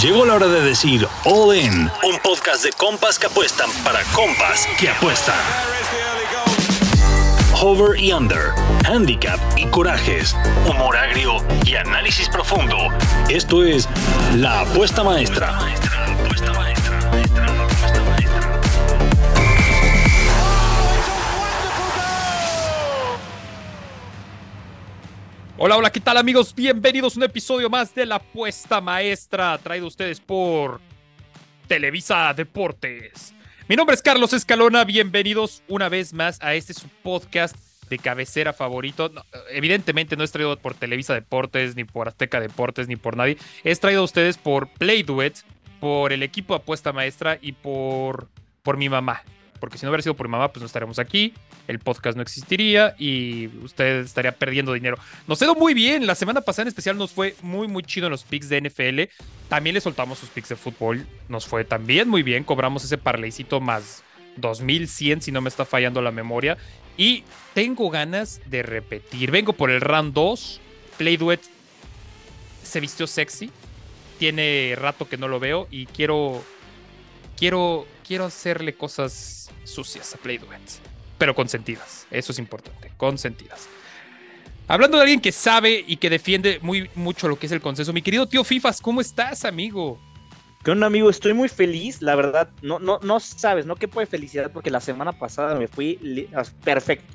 [0.00, 4.68] Llegó la hora de decir All In, un podcast de compas que apuestan para compas
[4.78, 5.34] que apuestan.
[7.60, 8.52] Hover y Under,
[8.84, 10.36] Handicap y Corajes,
[10.68, 12.76] humor agrio y análisis profundo.
[13.28, 13.88] Esto es
[14.36, 15.58] La Apuesta Maestra.
[25.60, 26.54] Hola, hola, ¿qué tal amigos?
[26.54, 30.80] Bienvenidos a un episodio más de La Apuesta Maestra, traído a ustedes por
[31.66, 33.34] Televisa Deportes.
[33.66, 37.56] Mi nombre es Carlos Escalona, bienvenidos una vez más a este su podcast
[37.90, 39.10] de cabecera favorito.
[39.50, 43.36] evidentemente no es traído por Televisa Deportes, ni por Azteca Deportes, ni por nadie.
[43.64, 45.38] Es traído a ustedes por Play Duet,
[45.80, 48.28] por el equipo de Apuesta Maestra y por,
[48.62, 49.24] por mi mamá
[49.58, 51.34] porque si no hubiera sido por mi mamá, pues no estaremos aquí,
[51.66, 54.98] el podcast no existiría y usted estaría perdiendo dinero.
[55.26, 58.12] Nos quedó muy bien, la semana pasada en especial nos fue muy, muy chido en
[58.12, 59.00] los picks de NFL.
[59.48, 63.60] También le soltamos sus picks de fútbol, nos fue también muy bien, cobramos ese parleycito
[63.60, 64.02] más
[64.36, 66.56] 2100 si no me está fallando la memoria.
[66.96, 69.30] Y tengo ganas de repetir.
[69.30, 70.60] Vengo por el round 2.
[70.96, 71.40] Play Duet
[72.62, 73.50] se vistió sexy.
[74.18, 76.42] Tiene rato que no lo veo y quiero
[77.36, 80.40] quiero quiero hacerle cosas sucias a Play
[81.18, 82.06] pero consentidas.
[82.10, 83.68] Eso es importante, consentidas.
[84.66, 87.92] Hablando de alguien que sabe y que defiende muy mucho lo que es el consenso,
[87.92, 90.00] mi querido tío Fifas, ¿cómo estás, amigo?
[90.64, 91.10] ¿Qué onda, amigo?
[91.10, 92.48] Estoy muy feliz, la verdad.
[92.62, 96.28] No, no, no sabes, no que puede felicidad porque la semana pasada me fui
[96.64, 97.14] perfecto.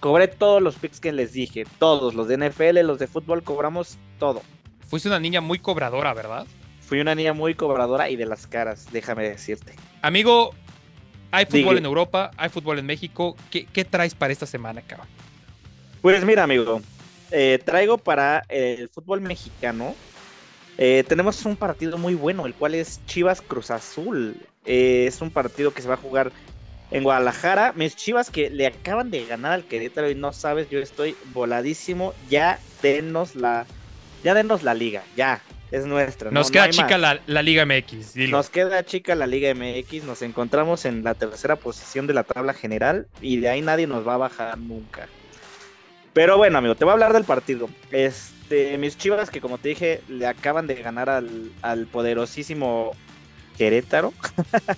[0.00, 3.98] Cobré todos los picks que les dije, todos, los de NFL, los de fútbol, cobramos
[4.18, 4.42] todo.
[4.88, 6.46] Fuiste una niña muy cobradora, ¿verdad?
[6.80, 9.74] Fui una niña muy cobradora y de las caras, déjame decirte.
[10.02, 10.54] Amigo,
[11.30, 13.36] hay fútbol en Europa, hay fútbol en México.
[13.50, 15.08] ¿Qué, traes para esta semana, cabrón?
[16.00, 16.80] Pues mira, amigo,
[17.30, 19.94] eh, traigo para el fútbol mexicano.
[20.78, 24.36] Eh, tenemos un partido muy bueno, el cual es Chivas Cruz Azul.
[24.64, 26.32] Eh, es un partido que se va a jugar
[26.90, 27.74] en Guadalajara.
[27.74, 32.14] Mis Chivas que le acaban de ganar al Querétaro y no sabes, yo estoy voladísimo.
[32.30, 33.66] Ya denos la,
[34.24, 36.30] ya denos la liga, ya es nuestra.
[36.30, 38.16] Nos queda chica la, Liga MX.
[38.16, 40.04] Nos queda chica la Liga MX.
[40.04, 44.06] Nos encontramos en la tercera posición de la tabla general y de ahí nadie nos
[44.06, 45.08] va a bajar nunca.
[46.12, 47.68] Pero bueno, amigo, te voy a hablar del partido.
[47.92, 52.92] Este, mis chivas, que como te dije, le acaban de ganar al, poderosísimo
[53.56, 54.12] Querétaro.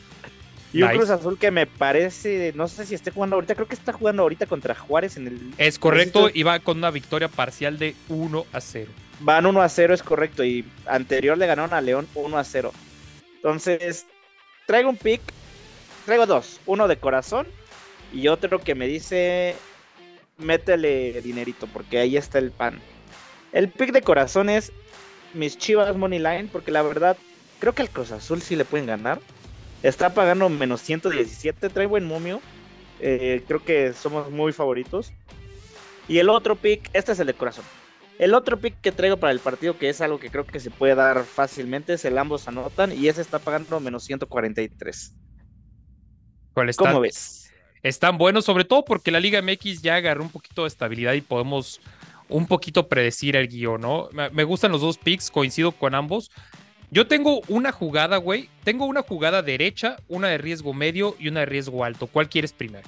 [0.74, 3.74] y un Cruz Azul que me parece, no sé si esté jugando ahorita, creo que
[3.74, 5.40] está jugando ahorita contra Juárez en el.
[5.56, 8.90] Es correcto, y va con una victoria parcial de 1 a 0.
[9.22, 10.44] Van 1 a 0, es correcto.
[10.44, 12.72] Y anterior le ganaron a León 1 a 0.
[13.36, 14.06] Entonces,
[14.66, 15.20] traigo un pick.
[16.04, 16.60] Traigo dos.
[16.66, 17.46] Uno de corazón
[18.12, 19.54] y otro que me dice,
[20.38, 22.80] métele dinerito, porque ahí está el pan.
[23.52, 24.72] El pick de corazón es
[25.34, 27.16] mis Chivas Money Line, porque la verdad,
[27.58, 29.20] creo que al Cruz Azul sí le pueden ganar.
[29.82, 32.40] Está pagando menos 117, trae buen momio.
[33.00, 35.12] Eh, creo que somos muy favoritos.
[36.08, 37.64] Y el otro pick, este es el de corazón.
[38.18, 40.70] El otro pick que traigo para el partido, que es algo que creo que se
[40.70, 45.14] puede dar fácilmente, es el ambos anotan y ese está pagando menos 143.
[46.52, 46.84] ¿Cuál está?
[46.84, 47.50] ¿Cómo ves?
[47.82, 51.20] Están buenos, sobre todo porque la Liga MX ya agarró un poquito de estabilidad y
[51.20, 51.80] podemos
[52.28, 54.08] un poquito predecir el guion, ¿no?
[54.32, 56.30] Me gustan los dos picks, coincido con ambos.
[56.90, 58.48] Yo tengo una jugada, güey.
[58.64, 62.06] Tengo una jugada derecha, una de riesgo medio y una de riesgo alto.
[62.06, 62.86] ¿Cuál quieres primero?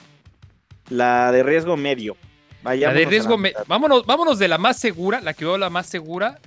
[0.91, 2.17] La de riesgo medio
[2.65, 6.39] de riesgo, vámonos, vámonos de la más segura, la que veo la más segura,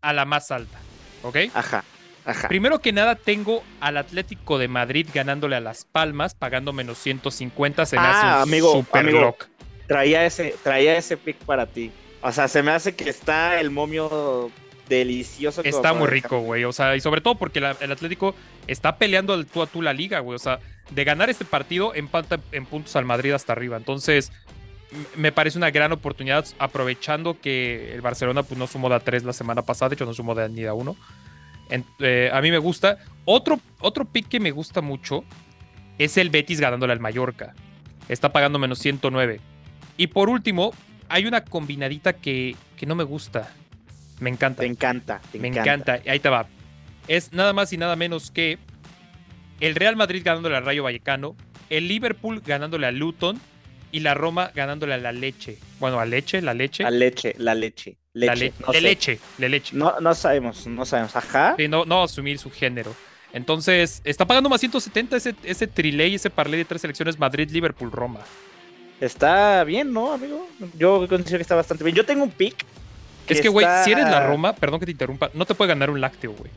[0.00, 0.78] a la más alta.
[1.22, 1.36] ¿Ok?
[1.54, 1.84] Ajá.
[2.24, 2.48] Ajá.
[2.48, 7.86] Primero que nada, tengo al Atlético de Madrid ganándole a Las Palmas, pagando menos 150.
[7.86, 9.36] Se me hace ah, amigo, super amigo,
[9.86, 11.90] Traía ese, traía ese pick para ti.
[12.20, 14.50] O sea, se me hace que está el momio
[14.88, 15.62] delicioso.
[15.64, 16.64] Está muy rico, güey.
[16.64, 18.34] O sea, y sobre todo porque el Atlético
[18.66, 20.36] está peleando al tú a tú la liga, güey.
[20.36, 20.58] O sea,
[20.90, 23.76] de ganar este partido, empata en puntos al Madrid hasta arriba.
[23.76, 24.32] Entonces,
[25.16, 29.32] me parece una gran oportunidad aprovechando que el Barcelona pues, no sumó de 3 la
[29.32, 30.96] semana pasada, de hecho no sumó de ni de 1.
[32.00, 32.98] Eh, a mí me gusta.
[33.24, 35.24] Otro, otro pick que me gusta mucho
[35.98, 37.54] es el Betis ganándole al Mallorca.
[38.08, 39.40] Está pagando menos 109.
[39.98, 40.72] Y por último,
[41.08, 43.52] hay una combinadita que, que no me gusta.
[44.20, 44.62] Me encanta.
[44.62, 45.20] Me encanta.
[45.38, 46.00] me encanta.
[46.06, 46.46] Ahí te va.
[47.06, 48.58] Es nada más y nada menos que
[49.60, 51.36] el Real Madrid ganándole al Rayo Vallecano,
[51.68, 53.40] el Liverpool ganándole al Luton
[53.92, 55.58] y la Roma ganándole a la leche.
[55.80, 56.82] Bueno, a leche, la leche.
[56.82, 57.96] La leche, la leche.
[58.14, 58.52] leche.
[58.66, 59.76] La leche, la leche.
[59.76, 61.14] No, no sabemos, no sabemos.
[61.16, 61.54] Ajá.
[61.56, 62.94] Sí, no, no asumir su género.
[63.32, 67.92] Entonces, está pagando más 170 ese, ese triley, ese parlay de tres selecciones Madrid, Liverpool,
[67.92, 68.20] Roma.
[69.00, 70.48] Está bien, ¿no, amigo?
[70.76, 71.94] Yo considero que está bastante bien.
[71.94, 72.64] Yo tengo un pick.
[73.28, 75.90] Es que, güey, si eres la Roma, perdón que te interrumpa, no te puede ganar
[75.90, 76.50] un lácteo, güey.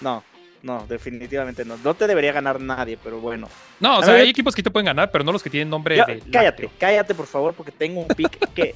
[0.00, 0.22] No,
[0.62, 1.76] no, definitivamente no.
[1.78, 3.48] No te debería ganar nadie, pero bueno.
[3.80, 5.96] No, o sea, hay equipos que te pueden ganar, pero no los que tienen nombre
[5.96, 6.20] Yo- de.
[6.20, 6.70] cállate, lácteo.
[6.78, 8.74] cállate por favor, porque tengo un pick que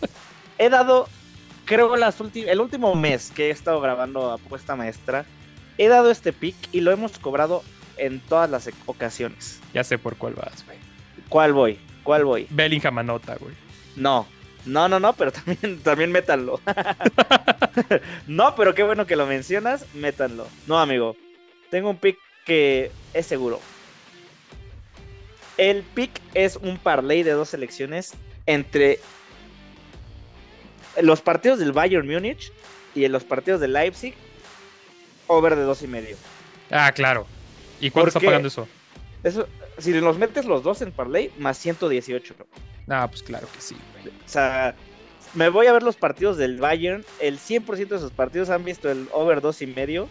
[0.59, 1.09] he dado,
[1.65, 5.25] creo, las el último mes que he estado grabando Apuesta Maestra,
[5.79, 7.63] he dado este pick y lo hemos cobrado
[7.97, 9.61] en todas las ocasiones.
[9.73, 10.79] Ya sé por cuál vas, güey.
[11.29, 11.79] ¿Cuál voy?
[12.03, 12.47] ¿Cuál voy?
[12.51, 13.55] Bellingham anota, güey.
[13.97, 14.27] No.
[14.67, 16.61] No, no, no, pero también, también métanlo.
[18.27, 20.47] no, pero qué bueno que lo mencionas, métanlo.
[20.67, 21.17] No, amigo.
[21.75, 22.17] Tengo un pick
[22.47, 23.61] que es seguro.
[25.57, 28.13] El pick es un parlay de dos selecciones
[28.47, 29.01] entre
[31.03, 32.53] los partidos del Bayern Múnich
[32.95, 34.15] y en los partidos del Leipzig.
[35.27, 36.17] Over de dos y medio.
[36.71, 37.27] Ah, claro.
[37.81, 38.69] ¿Y cuánto está pagando eso?
[39.25, 39.49] Eso,
[39.79, 42.37] si los metes los dos en parlay, más 118.
[42.89, 44.15] Ah, pues claro que sí, güey.
[44.15, 44.77] O sea,
[45.35, 47.05] me voy a ver los partidos del Bayern.
[47.21, 50.09] El 100% de sus partidos han visto el over 2 y medio.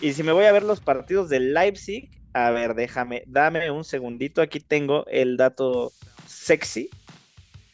[0.00, 3.84] Y si me voy a ver los partidos del Leipzig, a ver, déjame, dame un
[3.84, 4.40] segundito.
[4.40, 5.92] Aquí tengo el dato
[6.26, 6.88] sexy.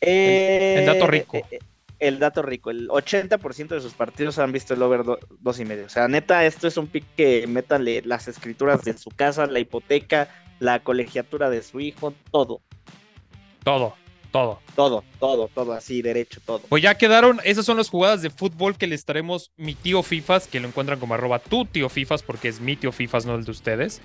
[0.00, 1.36] el dato Eh, rico.
[1.36, 1.58] eh, eh,
[1.98, 2.70] el dato rico.
[2.70, 5.02] El 80% de sus partidos han visto el over
[5.40, 5.86] 2 y medio.
[5.86, 9.60] O sea, neta, esto es un pick que métanle las escrituras de su casa, la
[9.60, 10.28] hipoteca,
[10.58, 12.60] la colegiatura de su hijo, todo.
[13.64, 13.94] Todo,
[14.36, 14.60] todo.
[14.74, 16.60] Todo, todo, todo, así, derecho, todo.
[16.68, 20.46] Pues ya quedaron, esas son las jugadas de fútbol que les estaremos mi tío Fifas,
[20.46, 23.44] que lo encuentran como arroba tu tío Fifas, porque es mi tío Fifas, no el
[23.44, 24.02] de ustedes.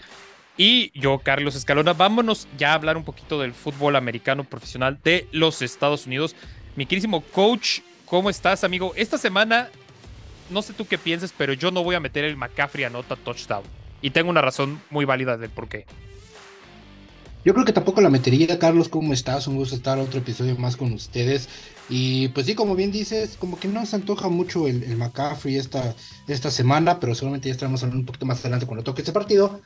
[0.56, 5.28] Y yo, Carlos Escalona, vámonos ya a hablar un poquito del fútbol americano profesional de
[5.33, 6.33] los Estados Unidos.
[6.78, 8.94] Mi querísimo coach, ¿cómo estás, amigo?
[8.95, 9.69] Esta semana,
[10.50, 13.63] no sé tú qué pienses, pero yo no voy a meter el McCaffrey anota touchdown.
[14.01, 15.86] Y tengo una razón muy válida del por qué.
[17.43, 19.47] Yo creo que tampoco la metería, Carlos, ¿cómo estás?
[19.47, 21.49] Un gusto estar otro episodio más con ustedes.
[21.89, 25.55] Y pues sí, como bien dices, como que no se antoja mucho el, el McCaffrey
[25.55, 25.95] esta,
[26.27, 29.59] esta semana, pero seguramente ya estaremos hablando un poquito más adelante cuando toque ese partido.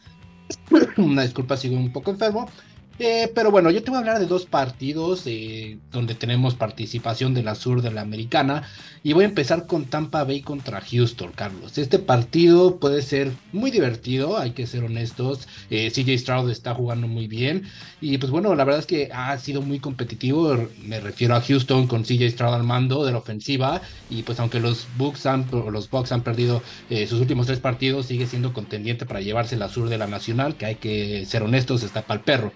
[0.97, 2.47] Una disculpa, sigo un poco enfermo.
[2.97, 7.33] Eh, pero bueno, yo te voy a hablar de dos partidos eh, donde tenemos participación
[7.33, 8.63] de la sur de la americana
[9.03, 11.77] y voy a empezar con Tampa Bay contra Houston, Carlos.
[11.77, 15.47] Este partido puede ser muy divertido, hay que ser honestos.
[15.69, 17.63] Eh, CJ Stroud está jugando muy bien
[17.99, 20.57] y pues bueno, la verdad es que ha sido muy competitivo.
[20.85, 24.61] Me refiero a Houston con CJ Stroud al mando de la ofensiva y pues aunque
[24.61, 29.05] los Bucks han, los Bucks han perdido eh, sus últimos tres partidos, sigue siendo contendiente
[29.05, 32.23] para llevarse la sur de la nacional, que hay que ser honestos, está para el
[32.23, 32.53] perro.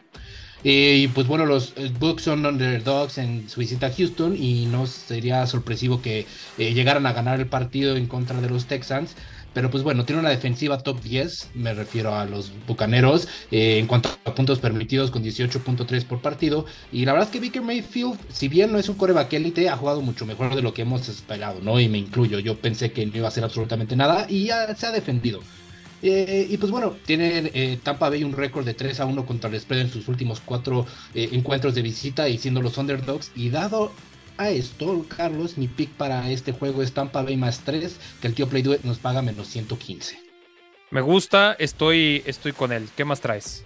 [0.64, 4.66] Eh, y pues bueno, los eh, Bucks son underdogs en su visita a Houston y
[4.66, 6.26] no sería sorpresivo que
[6.58, 9.16] eh, llegaran a ganar el partido en contra de los Texans.
[9.54, 14.10] Pero pues bueno, tiene una defensiva top 10, me refiero a los Bucaneros, en cuanto
[14.24, 16.66] a puntos permitidos con 18.3 por partido.
[16.92, 19.76] Y la verdad es que Baker Mayfield, si bien no es un coreback élite, ha
[19.76, 21.80] jugado mucho mejor de lo que hemos esperado, ¿no?
[21.80, 24.86] Y me incluyo, yo pensé que no iba a hacer absolutamente nada y ya se
[24.86, 25.42] ha defendido.
[26.02, 29.50] Eh, y pues bueno, tiene eh, Tampa Bay un récord de 3 a 1 contra
[29.50, 33.32] el spread en sus últimos cuatro eh, encuentros de visita y siendo los underdogs.
[33.36, 33.92] Y dado
[34.38, 38.34] a esto, Carlos, mi pick para este juego es Tampa Bay más 3, que el
[38.34, 40.20] tío Play Duet nos paga menos 115.
[40.92, 42.88] Me gusta, estoy, estoy con él.
[42.96, 43.64] ¿Qué más traes?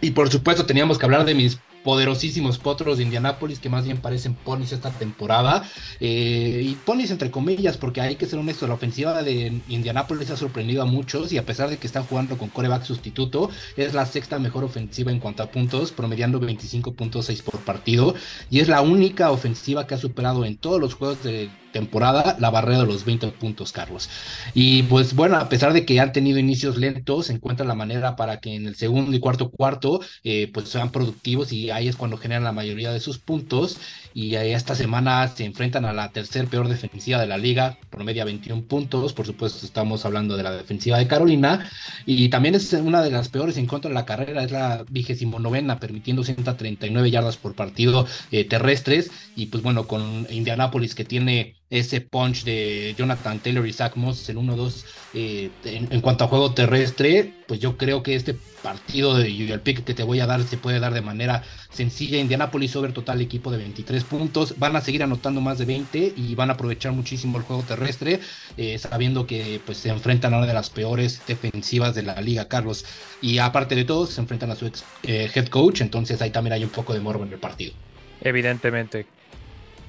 [0.00, 3.98] Y por supuesto teníamos que hablar de mis poderosísimos potros de Indianápolis que más bien
[3.98, 5.62] parecen ponis esta temporada.
[6.00, 10.36] Eh, y ponis entre comillas, porque hay que ser honesto, la ofensiva de Indianápolis ha
[10.36, 14.06] sorprendido a muchos y a pesar de que están jugando con coreback sustituto, es la
[14.06, 18.14] sexta mejor ofensiva en cuanto a puntos, promediando 25.6 por partido.
[18.50, 22.50] Y es la única ofensiva que ha superado en todos los juegos de temporada la
[22.50, 24.10] barrera de los 20 puntos, Carlos.
[24.52, 28.40] Y pues bueno, a pesar de que han tenido inicios lentos, encuentran la manera para
[28.40, 32.16] que en el segundo y cuarto cuarto eh, pues sean productivos y ahí es cuando
[32.16, 33.78] generan la mayoría de sus puntos.
[34.14, 38.62] Y esta semana se enfrentan a la tercer peor defensiva de la liga, promedia 21
[38.64, 39.12] puntos.
[39.12, 41.70] Por supuesto, estamos hablando de la defensiva de Carolina.
[42.04, 45.38] Y también es una de las peores en contra de la carrera, es la vigésimo
[45.38, 49.12] novena, permitiendo 139 yardas por partido eh, terrestres.
[49.36, 54.28] Y pues bueno, con Indianapolis que tiene ese punch de Jonathan Taylor y Zach Moss,
[54.28, 54.84] el 1-2
[55.14, 59.84] eh, en, cuanto a juego terrestre, pues yo creo que este partido de, el pick
[59.84, 62.18] que te voy a dar se puede dar de manera sencilla.
[62.18, 66.34] Indianapolis over total equipo de 23 puntos, van a seguir anotando más de 20 y
[66.34, 68.20] van a aprovechar muchísimo el juego terrestre,
[68.56, 72.48] eh, sabiendo que pues se enfrentan a una de las peores defensivas de la liga,
[72.48, 72.84] Carlos.
[73.20, 76.54] Y aparte de todo, se enfrentan a su ex eh, head coach, entonces ahí también
[76.54, 77.74] hay un poco de morbo en el partido.
[78.20, 79.17] Evidentemente.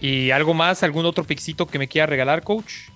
[0.02, 0.84] ¿Y algo más?
[0.84, 2.90] ¿Algún otro pixito que me quiera regalar, coach?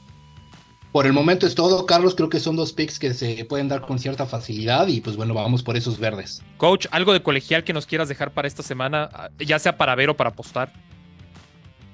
[0.94, 2.14] Por el momento es todo, Carlos.
[2.14, 5.34] Creo que son dos picks que se pueden dar con cierta facilidad y pues bueno,
[5.34, 6.44] vamos por esos verdes.
[6.58, 10.12] Coach, ¿algo de colegial que nos quieras dejar para esta semana, ya sea para ver
[10.12, 10.72] o para apostar?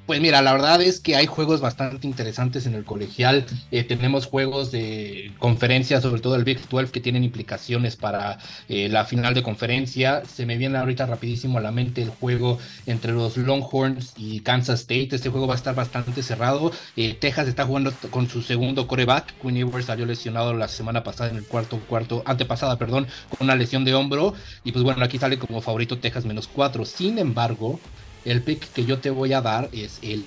[0.09, 3.45] Pues mira, la verdad es que hay juegos bastante interesantes en el colegial.
[3.69, 8.39] Eh, tenemos juegos de conferencia, sobre todo el Big 12, que tienen implicaciones para
[8.69, 10.23] eh, la final de conferencia.
[10.25, 14.79] Se me viene ahorita rapidísimo a la mente el juego entre los Longhorns y Kansas
[14.79, 15.09] State.
[15.11, 16.71] Este juego va a estar bastante cerrado.
[16.95, 19.39] Eh, Texas está jugando con su segundo coreback.
[19.39, 23.55] Quinn Ewers salió lesionado la semana pasada en el cuarto cuarto, antepasada, perdón, con una
[23.55, 24.33] lesión de hombro.
[24.63, 26.83] Y pues bueno, aquí sale como favorito Texas menos 4.
[26.85, 27.79] Sin embargo,
[28.25, 30.23] el pick que yo te voy a dar es el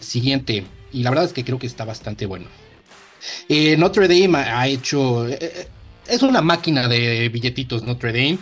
[0.00, 0.64] siguiente.
[0.92, 2.46] Y la verdad es que creo que está bastante bueno.
[3.48, 5.26] Eh, Notre Dame ha hecho.
[5.26, 5.68] Eh, eh,
[6.06, 8.38] es una máquina de billetitos Notre Dame.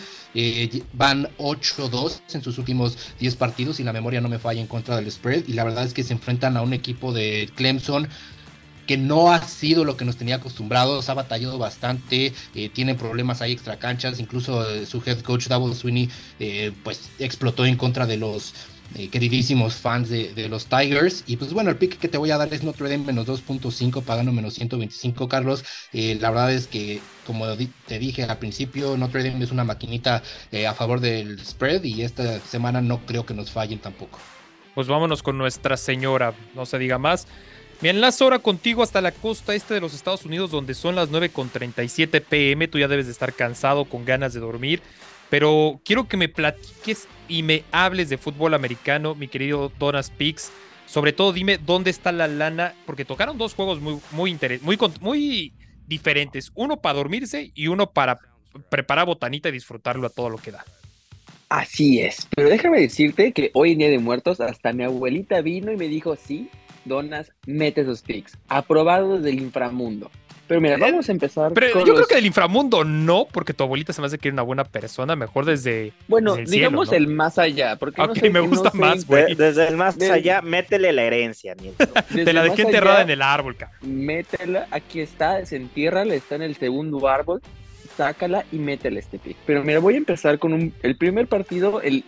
[0.93, 4.97] van 8-2 en sus últimos 10 partidos y la memoria no me falla en contra
[4.97, 5.45] del spread.
[5.47, 8.09] Y la verdad es que se enfrentan a un equipo de Clemson
[8.97, 13.53] no ha sido lo que nos tenía acostumbrados, ha batallado bastante, eh, tiene problemas ahí
[13.53, 16.09] extra canchas, incluso eh, su head coach Double Sweeney
[16.39, 18.55] eh, pues explotó en contra de los
[19.11, 21.25] queridísimos fans de, los Tigers.
[21.27, 24.03] Y pues bueno, el pick que te voy a dar es Notre Dame menos 2.5,
[24.03, 25.65] pagando menos 125, Carlos.
[25.93, 27.47] la verdad es que, como
[27.87, 30.23] te dije al principio, Notre Dame es una maquinita
[30.69, 34.19] a favor del spread y esta semana no creo que nos fallen tampoco.
[34.75, 37.27] Pues vámonos con Nuestra Señora, no se diga más.
[37.83, 41.11] Me enlazo ahora contigo hasta la costa este de los Estados Unidos, donde son las
[41.11, 42.69] 9.37 pm.
[42.69, 44.81] Tú ya debes de estar cansado, con ganas de dormir.
[45.31, 50.53] Pero quiero que me platiques y me hables de fútbol americano, mi querido Donas Pix.
[50.87, 55.53] Sobre todo, dime dónde está la lana, porque tocaron dos juegos muy, muy, muy, muy
[55.89, 56.53] diferentes.
[56.55, 58.21] Uno para dormirse y uno para
[58.69, 60.65] preparar botanita y disfrutarlo a todo lo que da.
[61.49, 65.71] Así es, pero déjame decirte que hoy en Día de Muertos hasta mi abuelita vino
[65.71, 66.49] y me dijo, sí,
[66.85, 68.37] Donas mete sus picks.
[68.49, 70.11] Aprobado del inframundo.
[70.53, 71.53] Pero mira, vamos a empezar.
[71.55, 74.35] Pero yo creo que del inframundo no, porque tu abuelita se me hace que era
[74.35, 75.95] una buena persona, mejor desde.
[76.09, 77.77] Bueno, digamos el más allá.
[77.77, 79.35] Porque ok, me gusta más, güey.
[79.35, 83.79] desde el más allá, métele la herencia, Te la dejé enterrada en el árbol, cabrón.
[83.83, 87.41] Métela, aquí está, desentiérrala, está en el segundo árbol,
[87.97, 89.37] sácala y métele este pick.
[89.47, 92.05] Pero mira, voy a empezar con un, el primer partido, el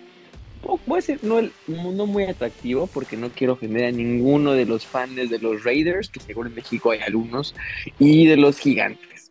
[0.64, 4.66] voy a decir, no, el, no muy atractivo porque no quiero ofender a ninguno de
[4.66, 7.54] los fans de los Raiders, que seguro en México hay algunos,
[7.98, 9.30] y de los gigantes.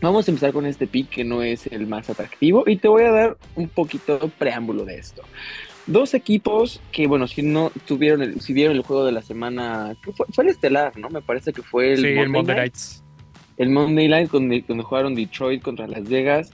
[0.00, 3.04] Vamos a empezar con este pick que no es el más atractivo y te voy
[3.04, 5.22] a dar un poquito de preámbulo de esto.
[5.86, 9.96] Dos equipos que, bueno, si no tuvieron el, si vieron el juego de la semana,
[10.02, 11.08] fue, fue, el estelar, ¿no?
[11.08, 12.74] Me parece que fue el, Monday, el Monday Night.
[13.56, 16.50] El Monday Night donde jugaron Detroit contra Las Vegas.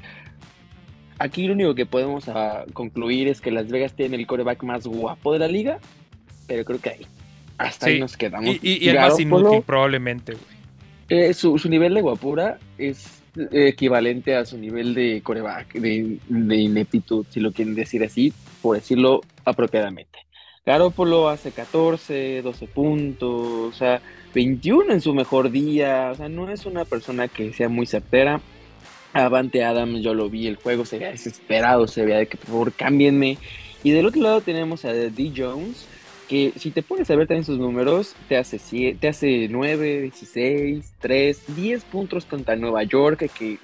[1.23, 4.88] Aquí lo único que podemos ah, concluir es que Las Vegas tiene el coreback más
[4.88, 5.79] guapo de la liga,
[6.49, 7.07] pero creo que ahí,
[7.59, 8.57] hasta ahí nos quedamos.
[8.61, 10.33] Y, el más inútil probablemente,
[11.09, 17.38] eh, su, nivel de guapura es equivalente a su nivel de coreback, de, ineptitud, si
[17.38, 20.19] lo quieren decir así, por decirlo apropiadamente.
[20.67, 24.02] Garoppolo hace 14, 12 puntos, o sea,
[24.35, 28.41] 21 en su mejor día, o sea, no es una persona que sea muy certera,
[29.12, 32.47] Avante Adams, yo lo vi, el juego se veía desesperado, se veía de que por
[32.47, 33.38] favor cámbienme.
[33.85, 35.33] Y del otro lado tenemos a D.
[35.37, 35.87] Jones,
[36.28, 38.59] que si te pones a ver también sus números, te hace,
[38.99, 43.59] te hace 9, 16, 3, 10 puntos contra Nueva York, que,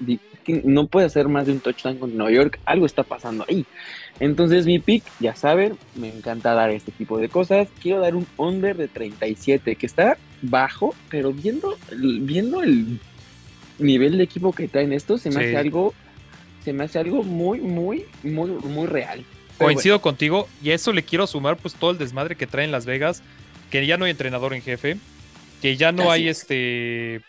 [0.65, 3.67] no puede hacer más de un touchdown contra Nueva York, algo está pasando ahí.
[4.19, 7.69] Entonces mi pick, ya saben, me encanta dar este tipo de cosas.
[7.81, 12.99] Quiero dar un under de 37, que está bajo, pero viendo, viendo el
[13.79, 15.95] nivel de equipo que traen estos, se me hace algo,
[16.65, 19.25] se me hace algo muy, muy, muy, muy real.
[19.59, 22.87] Coincido contigo, y a eso le quiero sumar pues todo el desmadre que traen Las
[22.87, 23.23] Vegas,
[23.71, 24.97] que ya no hay entrenador en jefe,
[25.61, 27.21] que ya no hay este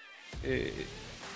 [0.43, 0.73] eh,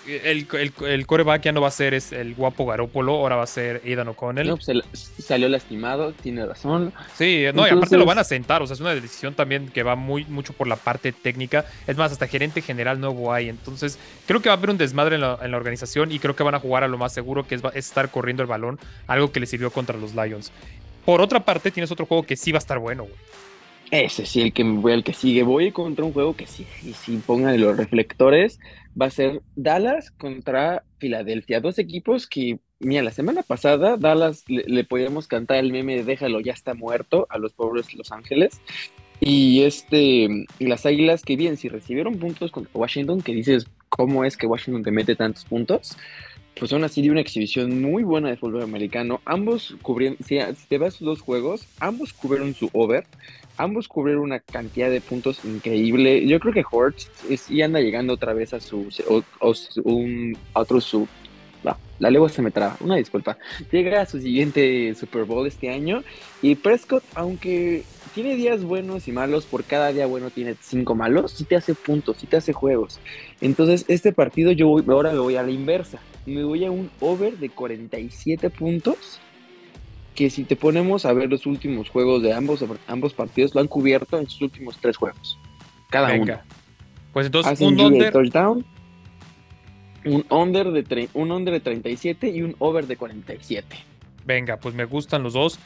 [0.08, 0.48] el,
[0.86, 3.82] el, coreback ya no va a ser es el guapo Garópolo, ahora va a ser
[3.86, 4.48] Aidan O'Connell.
[4.48, 4.84] No, pues
[5.20, 6.94] salió lastimado, tiene razón.
[7.16, 9.84] Sí, no, y aparte lo van a sentar, o sea, es una decisión también que
[9.84, 11.66] va muy mucho por la parte técnica.
[11.88, 13.50] Es más, hasta gerente general nuevo hay.
[13.50, 16.56] Entonces, creo que va a haber un desmadre en la, organización y creo que van
[16.56, 19.46] a jugar a lo más seguro, que es, estar corriendo el balón, algo que le
[19.46, 20.52] sirvió contra los Lions.
[21.06, 23.16] Por otra parte, tienes otro juego que sí va a estar bueno, güey.
[23.94, 25.44] Ese sí, el que voy al que sigue.
[25.44, 28.60] Voy contra un juego que sí, y si pongan los reflectores,
[29.00, 31.62] va a ser Dallas contra Filadelfia.
[31.62, 36.40] Dos equipos que, mira, la semana pasada Dallas le, podíamos cantar el meme de déjalo,
[36.40, 38.60] ya está muerto a los pobres Los Ángeles.
[39.20, 44.38] Y este, las águilas que bien, si recibieron puntos contra Washington, que dices, ¿cómo es
[44.38, 45.96] que Washington te mete tantos puntos?
[46.58, 49.22] Pues son así de una exhibición muy buena de fútbol americano.
[49.26, 53.06] Ambos cubrieron, si, te vas los juegos, ambos cubrieron su over
[53.58, 56.26] ambos cubrieron una cantidad de puntos increíble.
[56.26, 58.88] Yo creo que Hortz sí anda llegando otra vez a su,
[59.84, 61.08] un, otro su,
[62.00, 63.38] la lengua se me traba, una disculpa.
[63.72, 66.04] Llega a su siguiente Super Bowl este año
[66.42, 67.84] y Prescott, aunque
[68.14, 71.74] tiene días buenos y malos, por cada día bueno tiene cinco malos, sí te hace
[71.76, 73.00] puntos, sí te hace juegos.
[73.42, 76.00] Entonces, este partido yo voy- ahora me voy a la inversa.
[76.26, 79.20] Me voy a un over de 47 puntos.
[80.16, 83.68] Que si te ponemos a ver los últimos juegos de ambos, ambos partidos, lo han
[83.68, 85.40] cubierto en sus últimos tres juegos.
[85.90, 86.44] Cada Venga.
[87.14, 87.28] Pues uno.
[87.28, 88.12] entonces, Hacen un under.
[88.14, 88.64] touchdown,
[90.06, 93.76] un under, de un under de 37 y un over de 47.
[94.26, 95.60] Venga, pues me gustan los dos.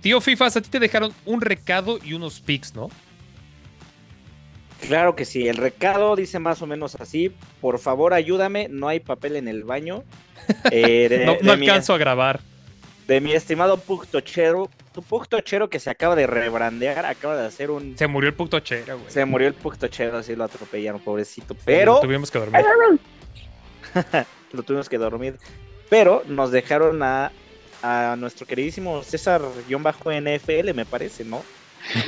[0.00, 2.90] Tío Fifas, a ti te dejaron un recado y unos picks, ¿no?
[4.86, 9.00] Claro que sí, el recado dice más o menos así, por favor ayúdame, no hay
[9.00, 10.04] papel en el baño.
[10.72, 12.40] Eh, de, no no de mi, alcanzo a grabar.
[13.06, 17.46] de mi estimado Pug Tochero, tu Pug Tochero que se acaba de rebrandear, acaba de
[17.46, 17.96] hacer un...
[17.96, 19.10] Se murió el puto chera, güey.
[19.10, 21.54] Se murió el Pug Tochero, así lo atropellaron, pobrecito.
[21.54, 22.64] Lo Pero Tuvimos que dormir.
[24.52, 25.36] lo tuvimos que dormir.
[25.88, 27.30] Pero nos dejaron a,
[27.82, 31.42] a nuestro queridísimo César-NFL, me parece, ¿no?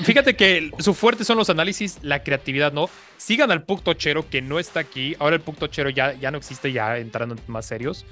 [0.04, 2.90] Fíjate que su fuerte son los análisis, la creatividad, ¿no?
[3.16, 5.16] Sigan al Puc Tochero, que no está aquí.
[5.18, 8.04] Ahora el Puc Tochero ya, ya no existe, ya entrando en más serios.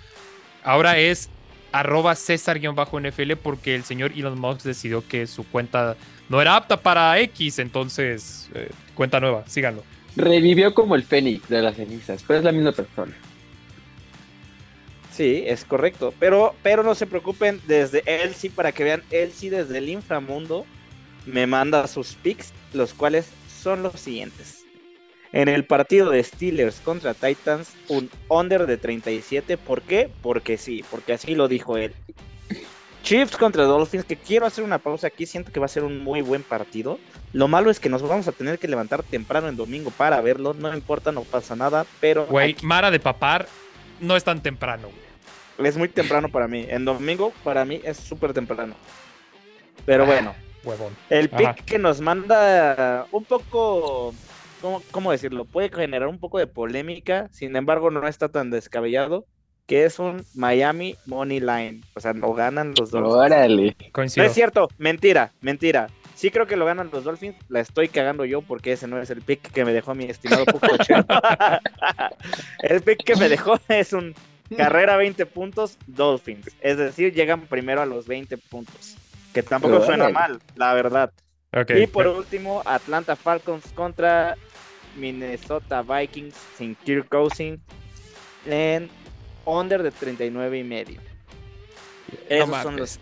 [0.64, 1.28] Ahora es
[1.72, 5.96] arroba César-NFL porque el señor Elon Musk decidió que su cuenta
[6.28, 9.84] no era apta para X, entonces eh, cuenta nueva, síganlo.
[10.16, 13.14] Revivió como el Fénix de las cenizas, pero es la misma persona.
[15.20, 16.14] Sí, es correcto.
[16.18, 19.90] Pero, pero no se preocupen, desde él sí, para que vean, él sí desde el
[19.90, 20.64] inframundo
[21.26, 24.64] me manda sus picks, los cuales son los siguientes.
[25.32, 29.58] En el partido de Steelers contra Titans, un under de 37.
[29.58, 30.08] ¿Por qué?
[30.22, 31.92] Porque sí, porque así lo dijo él.
[33.02, 36.02] Chiefs contra Dolphins, que quiero hacer una pausa aquí, siento que va a ser un
[36.02, 36.98] muy buen partido.
[37.34, 40.54] Lo malo es que nos vamos a tener que levantar temprano en domingo para verlo,
[40.54, 43.46] no importa, no pasa nada, pero Güey, aquí Mara de Papar
[44.00, 45.09] no es tan temprano, güey.
[45.68, 46.66] Es muy temprano para mí.
[46.68, 48.74] En domingo para mí es súper temprano.
[49.86, 50.94] Pero bueno, Huevón.
[51.08, 51.54] el Ajá.
[51.54, 54.14] pick que nos manda un poco,
[54.60, 55.44] ¿cómo, cómo decirlo?
[55.44, 59.26] Puede generar un poco de polémica, sin embargo no está tan descabellado,
[59.66, 61.82] que es un Miami Money Line.
[61.94, 63.14] O sea, no ganan los Dolphins.
[63.14, 63.76] Órale.
[63.94, 65.88] No es cierto, mentira, mentira.
[66.14, 69.08] Sí creo que lo ganan los Dolphins, la estoy cagando yo porque ese no es
[69.08, 71.06] el pick que me dejó mi estimado Puco Chero.
[72.62, 74.14] el pick que me dejó es un
[74.56, 78.96] carrera 20 puntos Dolphins, es decir, llegan primero a los 20 puntos,
[79.32, 81.12] que tampoco suena mal, la verdad.
[81.68, 84.36] Y por último, Atlanta Falcons contra
[84.96, 87.60] Minnesota Vikings sin Kirk Cousins
[88.46, 88.88] en
[89.44, 91.00] under de 39 y medio.
[92.28, 93.00] Esos son los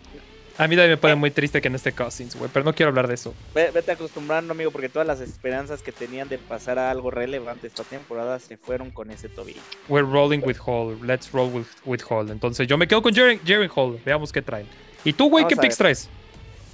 [0.59, 2.89] A mí también me pone muy triste que no esté Cousins, güey, pero no quiero
[2.91, 3.33] hablar de eso.
[3.55, 7.69] Ve- Vete acostumbrando, amigo, porque todas las esperanzas que tenían de pasar a algo relevante
[7.69, 9.61] esta temporada se fueron con ese tobillo.
[9.89, 10.99] We're rolling with Hall.
[11.07, 12.29] Let's roll with, with Hall.
[12.31, 14.01] Entonces yo me quedo con Jaren Hall.
[14.05, 14.67] Veamos qué traen.
[15.05, 15.95] ¿Y tú, güey, qué picks ver.
[15.95, 16.09] traes?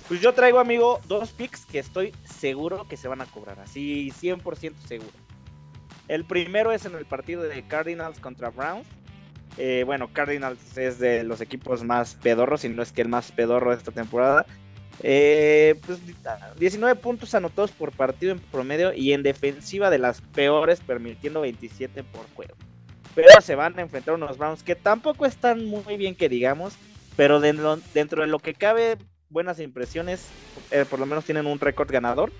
[0.08, 4.10] Pues yo traigo, amigo, dos picks que estoy seguro que se van a cobrar, así
[4.20, 5.10] 100% seguro.
[6.08, 8.86] El primero es en el partido de Cardinals contra Browns.
[9.56, 13.32] Eh, bueno, Cardinals es de los equipos más pedorros, si no es que el más
[13.32, 14.46] pedorro de esta temporada.
[15.02, 15.98] Eh, pues
[16.58, 22.04] 19 puntos anotados por partido en promedio y en defensiva de las peores, permitiendo 27
[22.04, 22.54] por juego.
[23.14, 26.74] Pero se van a enfrentar unos Browns que tampoco están muy bien que digamos,
[27.16, 30.26] pero dentro de lo que cabe, buenas impresiones,
[30.70, 32.32] eh, por lo menos tienen un récord ganador.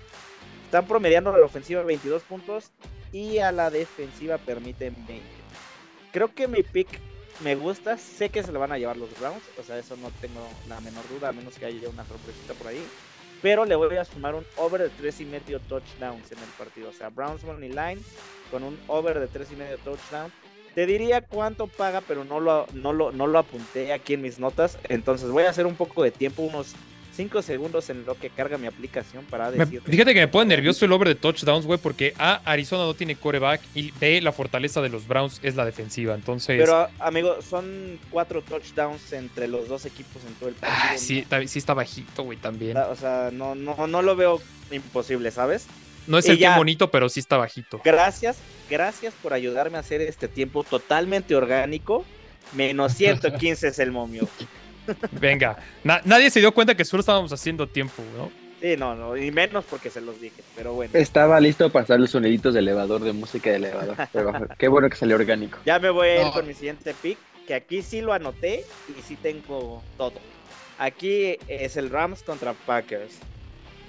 [0.64, 2.72] Están promediando a la ofensiva 22 puntos
[3.12, 5.43] y a la defensiva permiten 20.
[6.14, 6.87] Creo que mi pick
[7.42, 10.12] me gusta, sé que se lo van a llevar los Browns, o sea, eso no
[10.20, 12.87] tengo la menor duda, a menos que haya una sorpresita por ahí.
[13.42, 16.90] Pero le voy a sumar un over de 3 y medio touchdowns en el partido.
[16.90, 17.98] O sea, Browns Money Line
[18.53, 20.33] con un over de 3 y medio touchdowns.
[20.77, 24.38] Te diría cuánto paga, pero no lo, no, lo, no lo apunté aquí en mis
[24.38, 24.79] notas.
[24.88, 26.77] Entonces voy a hacer un poco de tiempo, unos
[27.14, 29.81] 5 segundos en lo que carga mi aplicación para decir.
[29.83, 33.14] fíjate que me pone nervioso el over de touchdowns, güey, porque A, Arizona no tiene
[33.16, 36.14] coreback y B, la fortaleza de los Browns es la defensiva.
[36.14, 40.83] Entonces, Pero, amigo, son 4 touchdowns entre los dos equipos en todo el partido.
[40.94, 42.77] ah, sí, ta- sí está bajito, güey, también.
[42.77, 45.66] O sea, no, no, no lo veo imposible, ¿sabes?
[46.07, 46.53] No es y el ya.
[46.53, 47.81] que bonito, pero sí está bajito.
[47.85, 48.37] Gracias,
[48.68, 52.05] gracias por ayudarme a hacer este tiempo totalmente orgánico.
[52.53, 54.29] Menos 115 es el momio.
[55.12, 58.31] Venga, na- nadie se dio cuenta que solo estábamos haciendo tiempo, ¿no?
[58.61, 60.92] Sí, no, no, y menos porque se los dije, pero bueno.
[60.94, 63.97] Estaba listo para hacer los soniditos de elevador, de música de elevador.
[64.12, 65.59] Pero qué bueno que salió orgánico.
[65.66, 66.33] Ya me voy a ir No.
[66.33, 70.14] con mi siguiente pick, que aquí sí lo anoté y sí tengo todo.
[70.79, 73.18] Aquí es el Rams contra Packers.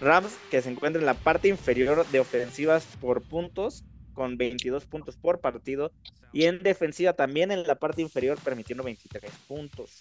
[0.01, 5.15] Rams que se encuentra en la parte inferior de ofensivas por puntos, con 22 puntos
[5.15, 5.91] por partido,
[6.33, 9.99] Y en defensiva también en la parte inferior permitiendo 23 puntos.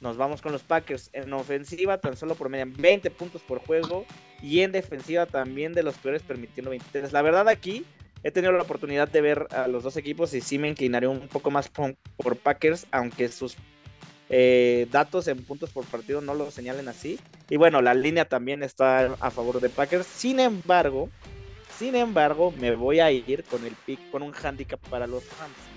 [0.00, 1.10] Nos vamos con los Packers.
[1.12, 4.04] En ofensiva tan solo promedian 20 puntos por juego.
[4.42, 7.12] Y en defensiva también de los peores permitiendo 23.
[7.12, 7.84] La verdad aquí
[8.22, 11.28] he tenido la oportunidad de ver a los dos equipos y sí me inclinaré un
[11.28, 13.56] poco más por, Packers, aunque sus
[14.28, 17.18] eh, datos en puntos por partido no lo señalen así.
[17.48, 20.06] Y bueno, la línea también está a favor de Packers.
[20.06, 21.08] Sin embargo,
[21.78, 25.76] sin embargo, me voy a ir con el pick, con un handicap para los Rams.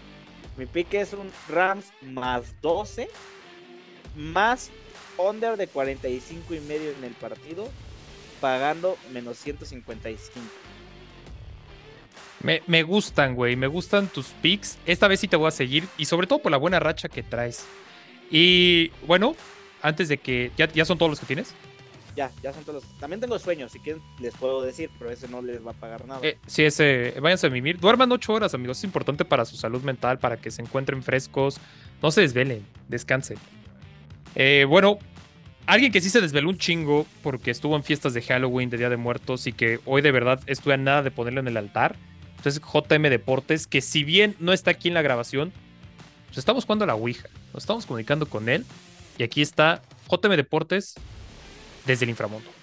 [0.57, 3.09] Mi pick es un Rams más 12,
[4.15, 4.71] más
[5.17, 7.69] under de 45 y medio en el partido,
[8.39, 10.39] pagando menos 155.
[12.41, 14.77] Me, me gustan, güey, me gustan tus picks.
[14.85, 17.21] Esta vez sí te voy a seguir y sobre todo por la buena racha que
[17.21, 17.65] traes.
[18.31, 19.35] Y bueno,
[19.81, 20.51] antes de que...
[20.57, 21.53] ¿Ya, ya son todos los que tienes?
[22.15, 22.99] Ya, ya son todos los...
[22.99, 26.05] También tengo sueños, si quieren les puedo decir, pero ese no les va a pagar
[26.05, 26.21] nada.
[26.23, 27.15] Eh, sí, ese...
[27.21, 27.77] Váyanse a mimir.
[27.79, 28.77] Duerman ocho horas, amigos.
[28.77, 31.57] Es importante para su salud mental, para que se encuentren frescos.
[32.01, 33.37] No se desvelen, descansen.
[34.35, 34.99] Eh, bueno,
[35.65, 38.89] alguien que sí se desveló un chingo porque estuvo en fiestas de Halloween, de Día
[38.89, 41.95] de Muertos y que hoy de verdad estuve nada de ponerlo en el altar.
[42.37, 45.51] Entonces, JM Deportes, que si bien no está aquí en la grabación,
[46.27, 47.27] pues estamos jugando a la Ouija.
[47.53, 48.65] Nos estamos comunicando con él.
[49.17, 50.95] Y aquí está JM Deportes
[51.85, 52.58] desde el inframundo.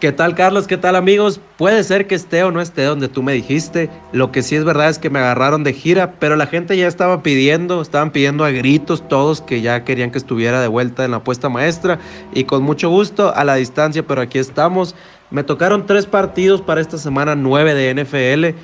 [0.00, 0.66] ¿Qué tal Carlos?
[0.66, 1.40] ¿Qué tal amigos?
[1.56, 3.88] Puede ser que esté o no esté donde tú me dijiste.
[4.12, 6.86] Lo que sí es verdad es que me agarraron de gira, pero la gente ya
[6.86, 11.12] estaba pidiendo, estaban pidiendo a gritos todos que ya querían que estuviera de vuelta en
[11.12, 11.98] la apuesta maestra
[12.34, 14.94] y con mucho gusto a la distancia, pero aquí estamos.
[15.30, 18.58] Me tocaron tres partidos para esta semana nueve de NFL.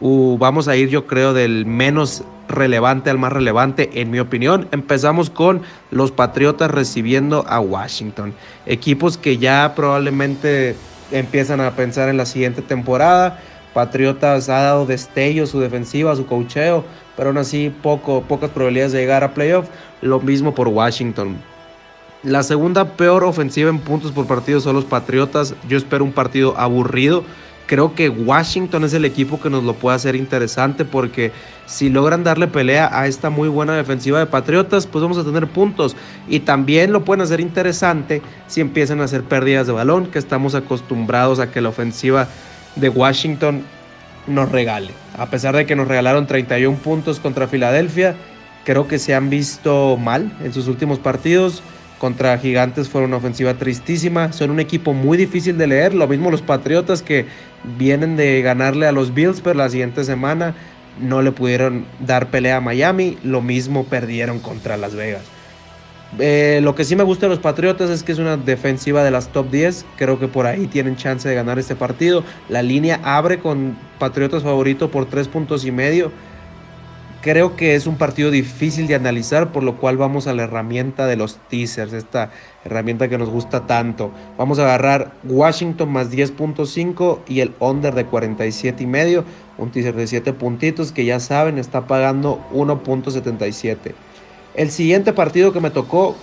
[0.00, 4.68] Vamos a ir yo creo del menos relevante al más relevante en mi opinión.
[4.70, 8.32] Empezamos con los Patriotas recibiendo a Washington.
[8.66, 10.76] Equipos que ya probablemente
[11.10, 13.40] empiezan a pensar en la siguiente temporada.
[13.74, 16.84] Patriotas ha dado destello su defensiva, su cocheo,
[17.16, 19.68] pero aún así poco, pocas probabilidades de llegar a playoff.
[20.00, 21.36] Lo mismo por Washington.
[22.22, 25.54] La segunda peor ofensiva en puntos por partido son los Patriotas.
[25.68, 27.24] Yo espero un partido aburrido
[27.68, 31.30] creo que Washington es el equipo que nos lo puede hacer interesante porque
[31.66, 35.46] si logran darle pelea a esta muy buena defensiva de Patriotas, pues vamos a tener
[35.46, 35.94] puntos.
[36.28, 40.54] Y también lo pueden hacer interesante si empiezan a hacer pérdidas de balón, que estamos
[40.54, 42.26] acostumbrados a que la ofensiva
[42.74, 43.62] de Washington
[44.26, 44.90] nos regale.
[45.18, 48.16] A pesar de que nos regalaron 31 puntos contra Filadelfia,
[48.64, 51.62] creo que se han visto mal en sus últimos partidos
[51.98, 54.32] contra Gigantes fue una ofensiva tristísima.
[54.32, 55.94] Son un equipo muy difícil de leer.
[55.94, 57.26] Lo mismo los Patriotas que
[57.76, 60.54] vienen de ganarle a los Bills, pero la siguiente semana
[61.00, 63.18] no le pudieron dar pelea a Miami.
[63.22, 65.22] Lo mismo perdieron contra Las Vegas.
[66.18, 69.10] Eh, lo que sí me gusta de los Patriotas es que es una defensiva de
[69.10, 69.84] las top 10.
[69.96, 72.24] Creo que por ahí tienen chance de ganar este partido.
[72.48, 76.12] La línea abre con Patriotas favorito por 3 puntos y medio.
[77.20, 81.06] Creo que es un partido difícil de analizar, por lo cual vamos a la herramienta
[81.06, 82.30] de los teasers, esta
[82.64, 84.12] herramienta que nos gusta tanto.
[84.36, 89.24] Vamos a agarrar Washington más 10.5 y el under de 47 y medio,
[89.58, 93.94] un teaser de 7 puntitos que ya saben está pagando 1.77.
[94.54, 96.14] El siguiente partido que me tocó,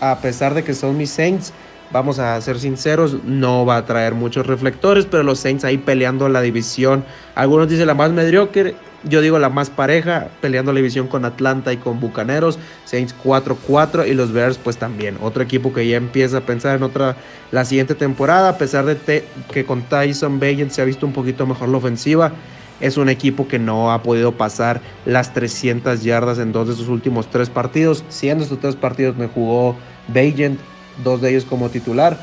[0.00, 1.52] a pesar de que son mis Saints,
[1.90, 6.28] vamos a ser sinceros, no va a traer muchos reflectores, pero los Saints ahí peleando
[6.28, 7.04] la división.
[7.34, 11.72] Algunos dicen la más mediocre, yo digo la más pareja, peleando la división con Atlanta
[11.72, 15.16] y con Bucaneros, Saints 4-4 y los Bears pues también.
[15.20, 17.16] Otro equipo que ya empieza a pensar en otra
[17.50, 21.46] la siguiente temporada, a pesar de que con Tyson Bagent se ha visto un poquito
[21.46, 22.32] mejor la ofensiva.
[22.80, 26.88] Es un equipo que no ha podido pasar las 300 yardas en dos de sus
[26.88, 28.04] últimos tres partidos.
[28.08, 29.76] Siendo estos tres partidos me jugó
[30.08, 30.58] Bagent,
[31.02, 32.18] dos de ellos como titular.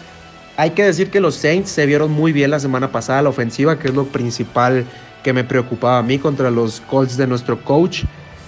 [0.58, 3.80] Hay que decir que los Saints se vieron muy bien la semana pasada la ofensiva,
[3.80, 4.86] que es lo principal
[5.24, 8.04] que me preocupaba a mí contra los Colts de nuestro coach.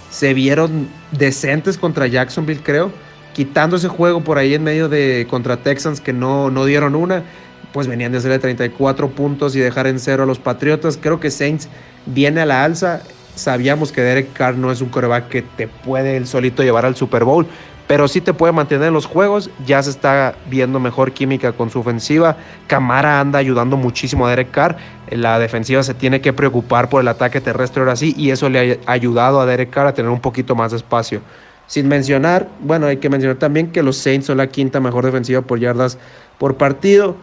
[0.10, 2.92] Se vieron decentes contra Jacksonville, creo.
[3.34, 7.24] Quitando ese juego por ahí en medio de contra Texans que no, no dieron una,
[7.72, 10.98] pues venían de hacerle 34 puntos y dejar en cero a los Patriotas.
[11.02, 11.68] Creo que Saints
[12.06, 13.02] viene a la alza.
[13.36, 16.96] Sabíamos que Derek Carr no es un coreback que te puede el solito llevar al
[16.96, 17.48] Super Bowl,
[17.88, 19.50] pero sí te puede mantener en los juegos.
[19.66, 22.38] Ya se está viendo mejor química con su ofensiva.
[22.68, 24.78] Camara anda ayudando muchísimo a Derek Carr.
[25.10, 28.80] La defensiva se tiene que preocupar por el ataque terrestre ahora sí, y eso le
[28.86, 31.22] ha ayudado a Derek Carr a tener un poquito más de espacio.
[31.68, 35.42] Sin mencionar, bueno, hay que mencionar también que los Saints son la quinta mejor defensiva
[35.42, 35.98] por yardas
[36.38, 37.16] por partido.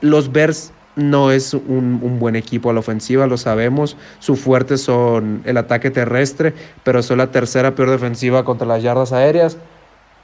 [0.00, 3.96] Los Bears no es un, un, buen equipo a la ofensiva, lo sabemos.
[4.20, 9.12] Su fuerte son el ataque terrestre, pero son la tercera peor defensiva contra las yardas
[9.12, 9.58] aéreas.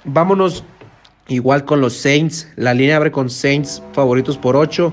[0.05, 0.65] Vámonos
[1.29, 2.49] igual con los Saints.
[2.57, 4.93] La línea abre con Saints favoritos por 8.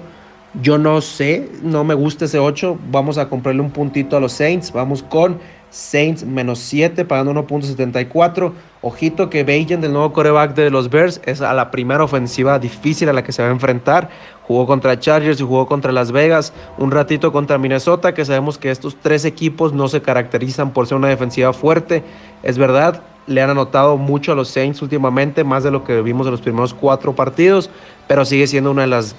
[0.62, 2.78] Yo no sé, no me gusta ese 8.
[2.92, 4.72] Vamos a comprarle un puntito a los Saints.
[4.72, 5.40] Vamos con
[5.70, 8.52] Saints menos 7, pagando 1.74.
[8.82, 13.08] Ojito que Bajan, del nuevo coreback de los Bears, es a la primera ofensiva difícil
[13.08, 14.10] a la que se va a enfrentar.
[14.44, 18.72] Jugó contra Chargers y jugó contra Las Vegas, un ratito contra Minnesota, que sabemos que
[18.72, 22.04] estos tres equipos no se caracterizan por ser una defensiva fuerte.
[22.44, 26.26] Es verdad, le han anotado mucho a los Saints últimamente, más de lo que vimos
[26.28, 27.70] en los primeros cuatro partidos,
[28.08, 29.16] pero sigue siendo una de las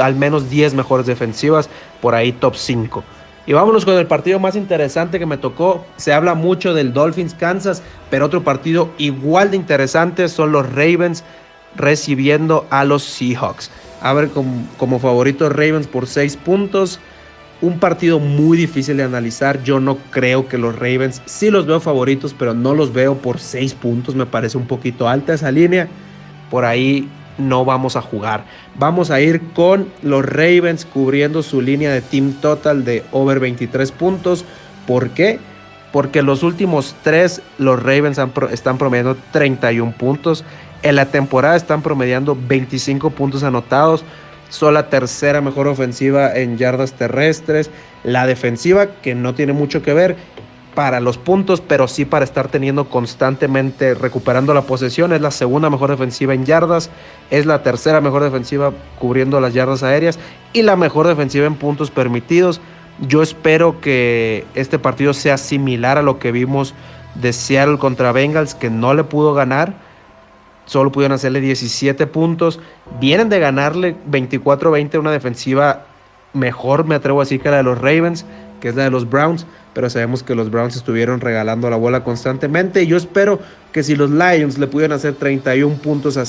[0.00, 1.68] al menos 10 mejores defensivas,
[2.00, 3.04] por ahí top 5.
[3.46, 5.84] Y vámonos con el partido más interesante que me tocó.
[5.96, 11.24] Se habla mucho del Dolphins Kansas, pero otro partido igual de interesante son los Ravens
[11.76, 13.70] recibiendo a los Seahawks.
[14.02, 17.00] A como, como favorito Ravens por 6 puntos.
[17.62, 19.62] Un partido muy difícil de analizar.
[19.62, 23.38] Yo no creo que los Ravens, sí los veo favoritos, pero no los veo por
[23.38, 24.14] 6 puntos.
[24.14, 25.86] Me parece un poquito alta esa línea.
[26.50, 28.44] Por ahí no vamos a jugar.
[28.78, 33.92] Vamos a ir con los Ravens cubriendo su línea de team total de over 23
[33.92, 34.44] puntos.
[34.86, 35.38] ¿Por qué?
[35.92, 38.18] Porque los últimos tres, los Ravens
[38.52, 40.44] están promediando 31 puntos.
[40.82, 44.04] En la temporada están promediando 25 puntos anotados.
[44.50, 47.70] Son la tercera mejor ofensiva en yardas terrestres.
[48.04, 50.16] La defensiva, que no tiene mucho que ver,
[50.74, 55.12] para los puntos, pero sí para estar teniendo constantemente recuperando la posesión.
[55.12, 56.90] Es la segunda mejor defensiva en yardas,
[57.30, 60.18] es la tercera mejor defensiva cubriendo las yardas aéreas
[60.52, 62.60] y la mejor defensiva en puntos permitidos.
[63.00, 66.74] Yo espero que este partido sea similar a lo que vimos
[67.14, 69.74] de Seattle contra Bengals, que no le pudo ganar.
[70.70, 72.60] Solo pudieron hacerle 17 puntos.
[73.00, 75.86] Vienen de ganarle 24-20 una defensiva
[76.32, 78.24] mejor, me atrevo a decir, que la de los Ravens,
[78.60, 82.02] que es la de los Browns pero sabemos que los Browns estuvieron regalando la bola
[82.02, 82.86] constantemente.
[82.86, 83.40] Yo espero
[83.72, 86.24] que si los Lions le pudieran hacer 31 puntos a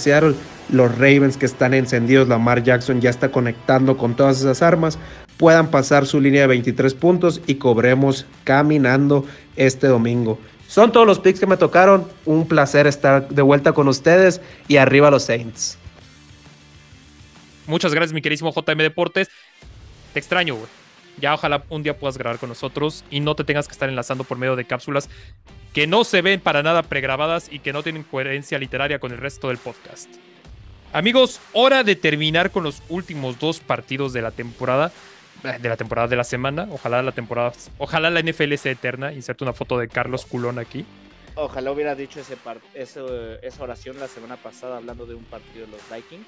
[0.70, 5.00] los Ravens que están encendidos, Lamar Jackson ya está conectando con todas esas armas,
[5.38, 9.26] puedan pasar su línea de 23 puntos y cobremos caminando
[9.56, 10.38] este domingo.
[10.72, 12.08] Son todos los picks que me tocaron.
[12.24, 15.78] Un placer estar de vuelta con ustedes y arriba los Saints.
[17.68, 19.28] Muchas gracias, mi queridísimo JM Deportes.
[20.14, 20.68] Te extraño, güey.
[21.20, 24.24] Ya ojalá un día puedas grabar con nosotros y no te tengas que estar enlazando
[24.24, 25.10] por medio de cápsulas
[25.74, 29.18] que no se ven para nada pregrabadas y que no tienen coherencia literaria con el
[29.18, 30.10] resto del podcast.
[30.94, 34.94] Amigos, hora de terminar con los últimos dos partidos de la temporada,
[35.44, 36.68] de la temporada de la semana.
[36.72, 39.14] Ojalá la temporada, ojalá la NFL sea eterna.
[39.14, 40.86] Inserto una foto de Carlos Culón aquí.
[41.36, 42.38] Ojalá hubiera dicho ese
[42.74, 46.28] esa oración la semana pasada hablando de un partido de los Vikings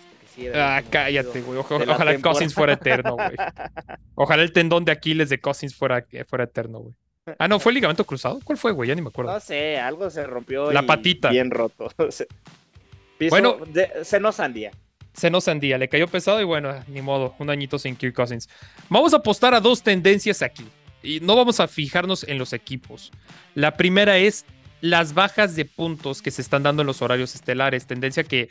[0.56, 1.60] ah, cállate, güey.
[1.60, 3.36] ojalá Cousins fuera eterno, güey.
[4.16, 6.96] Ojalá el tendón de Aquiles de Cousins fuera, fuera eterno, güey.
[7.40, 8.40] Ah, no, ¿fue el ligamento cruzado?
[8.44, 8.90] ¿Cuál fue, güey?
[8.90, 9.32] Ya ni me acuerdo.
[9.32, 10.72] No sé, algo se rompió.
[10.72, 11.30] La patita.
[11.30, 11.90] Bien roto.
[13.30, 13.58] bueno,
[14.04, 14.72] se no sandía.
[15.14, 18.50] Se no sandía, le cayó pesado y bueno, ni modo, un añito sin Kirk Cousins.
[18.90, 20.66] Vamos a apostar a dos tendencias aquí.
[21.04, 23.12] Y no vamos a fijarnos en los equipos.
[23.56, 24.46] La primera es
[24.82, 27.86] las bajas de puntos que se están dando en los horarios estelares.
[27.86, 28.50] Tendencia que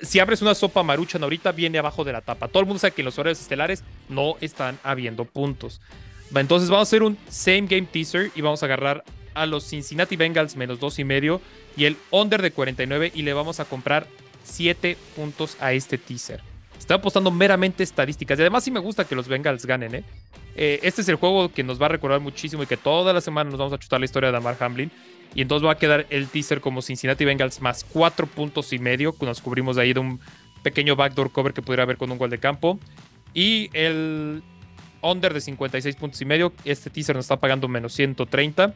[0.00, 2.48] si abres una sopa maruchan ahorita, viene abajo de la tapa.
[2.48, 5.80] Todo el mundo sabe que en los horarios estelares no están habiendo puntos.
[6.34, 10.16] Entonces vamos a hacer un same game teaser y vamos a agarrar a los Cincinnati
[10.16, 11.40] Bengals menos dos y medio
[11.76, 14.06] y el under de 49 y le vamos a comprar
[14.44, 16.40] 7 puntos a este teaser.
[16.78, 19.94] Estoy apostando meramente estadísticas y además sí me gusta que los Bengals ganen.
[19.94, 20.04] ¿eh?
[20.56, 23.20] Eh, este es el juego que nos va a recordar muchísimo y que toda la
[23.20, 24.90] semana nos vamos a chutar la historia de Damar Hamlin.
[25.34, 29.14] Y entonces va a quedar el teaser como Cincinnati Bengals más cuatro puntos y medio.
[29.20, 30.20] Nos cubrimos de ahí de un
[30.62, 32.78] pequeño backdoor cover que pudiera haber con un gol de campo.
[33.32, 34.42] Y el
[35.02, 36.52] under de 56 puntos y medio.
[36.64, 38.74] Este teaser nos está pagando menos 130.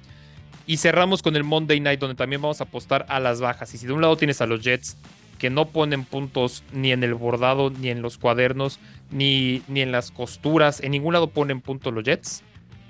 [0.66, 3.72] Y cerramos con el Monday Night, donde también vamos a apostar a las bajas.
[3.74, 4.96] Y si de un lado tienes a los Jets,
[5.38, 8.78] que no ponen puntos ni en el bordado, ni en los cuadernos,
[9.10, 12.42] ni, ni en las costuras, en ningún lado ponen puntos los Jets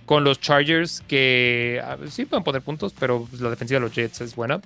[0.06, 4.20] con los Chargers, que sí pueden poner puntos, pero pues, la defensiva de los Jets
[4.20, 4.60] es buena.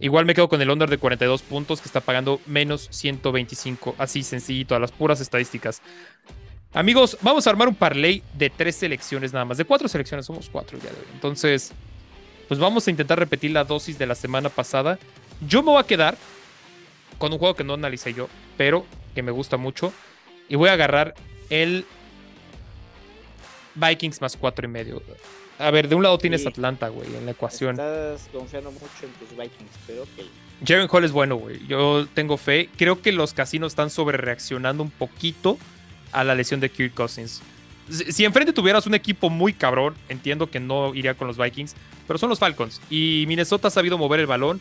[0.00, 3.94] Igual me quedo con el under de 42 puntos, que está pagando menos 125.
[3.98, 5.82] Así sencillito, a las puras estadísticas.
[6.72, 9.58] Amigos, vamos a armar un parlay de tres selecciones nada más.
[9.58, 11.06] De cuatro selecciones, somos cuatro ya de hoy.
[11.12, 11.72] Entonces,
[12.48, 14.98] pues vamos a intentar repetir la dosis de la semana pasada.
[15.46, 16.16] Yo me voy a quedar
[17.20, 19.92] con un juego que no analicé yo, pero que me gusta mucho.
[20.48, 21.14] Y voy a agarrar
[21.50, 21.84] el
[23.74, 25.02] Vikings más cuatro y medio.
[25.58, 27.72] A ver, de un lado tienes Atlanta, güey, en la ecuación.
[27.72, 30.08] Estás confiando mucho en tus Vikings, pero ok.
[30.66, 31.64] Jaren Hall es bueno, güey.
[31.66, 32.70] Yo tengo fe.
[32.78, 35.58] Creo que los casinos están sobre reaccionando un poquito
[36.12, 37.42] a la lesión de Kirk Cousins.
[37.90, 41.74] Si enfrente tuvieras un equipo muy cabrón, entiendo que no iría con los Vikings,
[42.06, 42.80] pero son los Falcons.
[42.88, 44.60] Y Minnesota ha sabido mover el balón.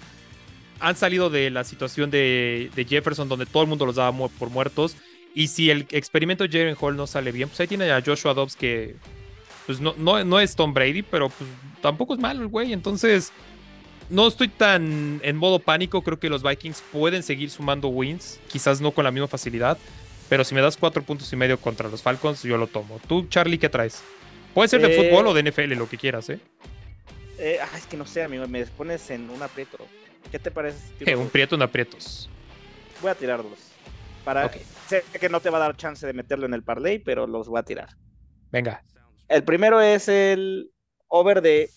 [0.80, 4.50] Han salido de la situación de, de Jefferson, donde todo el mundo los daba por
[4.50, 4.96] muertos
[5.36, 8.34] Y si el experimento de Jaren Hall no sale bien, pues ahí tiene a Joshua
[8.34, 8.96] Dobbs que
[9.66, 11.48] pues no, no, no es Tom Brady, pero pues
[11.82, 12.74] tampoco es malo el güey.
[12.74, 13.32] Entonces,
[14.10, 16.02] no estoy tan en modo pánico.
[16.02, 18.40] Creo que los Vikings pueden seguir sumando wins.
[18.48, 19.78] Quizás no con la misma facilidad.
[20.28, 23.00] Pero si me das cuatro puntos y medio contra los Falcons, yo lo tomo.
[23.08, 24.02] Tú, Charlie, ¿qué traes?
[24.56, 26.40] Puede ser de Eh, fútbol o de NFL, lo que quieras, ¿eh?
[27.38, 29.78] Eh, ah, es que no sé, amigo, me pones en un aprieto.
[30.32, 30.78] ¿Qué te parece?
[30.80, 32.30] si Eh, tiro un prieto en aprietos.
[33.02, 33.60] Voy a tirar dos.
[34.24, 34.52] Para...
[34.88, 37.48] Sé que no te va a dar chance de meterlo en el parlay, pero los
[37.48, 37.90] voy a tirar.
[38.52, 38.84] Venga.
[39.28, 40.72] El primero es el
[41.08, 41.70] over de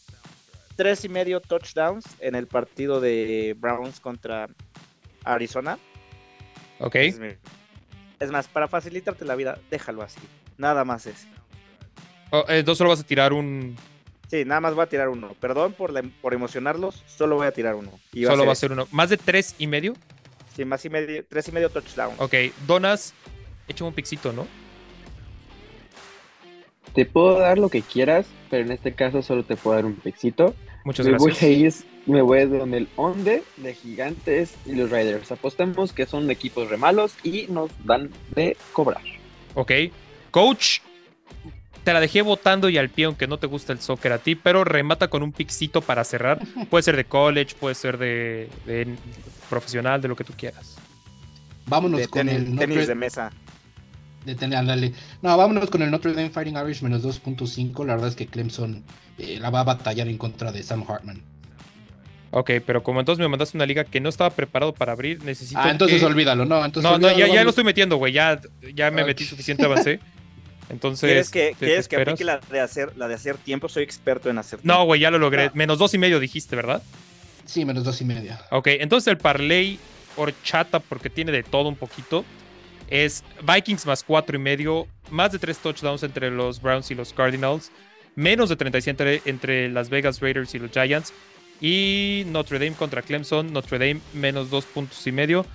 [0.77, 4.49] tres y medio touchdowns en el partido de Browns contra
[5.25, 5.79] Arizona.
[6.81, 6.97] Ok.
[6.97, 10.21] Es más, para facilitarte la vida, déjalo así.
[10.57, 11.27] Nada más es.
[12.31, 13.77] Oh, eh, entonces solo vas a tirar un.
[14.33, 15.37] Sí, nada más voy a tirar uno.
[15.41, 17.91] Perdón por, la- por emocionarlos, solo voy a tirar uno.
[18.15, 18.89] Y solo va a ser uno.
[18.91, 19.93] Más de tres y medio.
[20.57, 22.19] Sí, más y medio, tres y medio touchdowns.
[22.19, 22.35] Ok.
[22.67, 23.13] Donas,
[23.69, 24.47] échame un pixito, ¿no?
[26.95, 29.97] Te puedo dar lo que quieras, pero en este caso solo te puedo dar un
[29.97, 30.55] pexito.
[30.87, 31.43] Muchas me voy gracias.
[31.51, 31.75] a ir,
[32.07, 35.31] me voy con el Onde de Gigantes y los Raiders.
[35.31, 39.03] Apostamos que son equipos remalos y nos dan de cobrar.
[39.55, 39.73] Ok.
[40.31, 40.79] Coach,
[41.85, 44.35] te la dejé votando y al pie, aunque no te gusta el soccer a ti,
[44.35, 46.41] pero remata con un pixito para cerrar.
[46.71, 48.95] Puede ser de college, puede ser de, de
[49.51, 50.77] profesional, de lo que tú quieras.
[51.67, 53.31] Vámonos de con tenis, el tenis Notre, de mesa.
[54.25, 54.93] de tenis, ándale.
[55.23, 57.85] No, vámonos con el Notre Dame Fighting Irish menos 2.5.
[57.87, 58.83] La verdad es que Clemson
[59.19, 61.23] eh, la va a batallar en contra de Sam Hartman.
[62.35, 65.61] Ok, pero como entonces me mandaste una liga que no estaba preparado para abrir, necesito.
[65.61, 66.65] Ah, entonces que- olvídalo, no.
[66.65, 68.13] Entonces No, no, ya, ya lo estoy metiendo, güey.
[68.15, 68.41] Ya,
[68.75, 70.01] ya me metí suficiente, avancé.
[70.73, 71.07] Entonces.
[71.09, 73.69] ¿Quieres que, ¿te- te ¿quieres que aplique la de, hacer, la de hacer tiempo?
[73.69, 74.85] Soy experto en hacer No, tiempo.
[74.87, 75.47] güey, ya lo logré.
[75.47, 75.53] No.
[75.55, 76.83] Menos dos y medio dijiste, ¿verdad?
[77.45, 78.41] Sí, menos dos y media.
[78.51, 79.79] Ok, entonces el parlay
[80.17, 82.25] horchata, porque tiene de todo un poquito,
[82.89, 87.13] es Vikings más cuatro y medio, más de tres touchdowns entre los Browns y los
[87.13, 87.71] Cardinals,
[88.15, 91.13] menos de 37 entre, entre las Vegas Raiders y los Giants,
[91.61, 95.47] y Notre Dame contra Clemson, Notre Dame menos dos puntos y medio.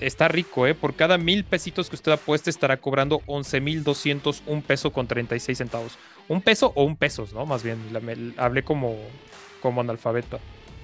[0.00, 0.74] Está rico, ¿eh?
[0.74, 5.92] Por cada mil pesitos que usted apueste estará cobrando 11.201 peso con 36 centavos.
[6.28, 7.46] Un peso o un pesos, ¿no?
[7.46, 8.96] Más bien, la- me- hablé como,
[9.62, 10.38] como analfabeta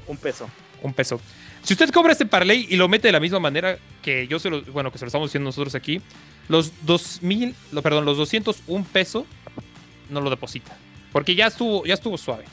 [0.06, 0.48] Un peso.
[0.82, 1.20] un peso.
[1.62, 4.48] Si usted cobra este parlay y lo mete de la misma manera que yo se
[4.50, 6.00] lo, bueno, que se lo estamos diciendo nosotros aquí,
[6.48, 9.26] los 2000, lo- perdón, los 201 peso
[10.10, 10.76] no lo deposita,
[11.12, 12.44] porque ya estuvo, ya estuvo suave.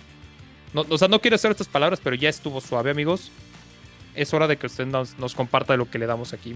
[0.74, 3.30] No, o sea, no quiero hacer estas palabras, pero ya estuvo suave, amigos.
[4.16, 6.56] Es hora de que usted nos, nos comparta lo que le damos aquí.